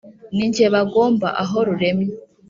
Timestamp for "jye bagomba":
0.53-1.27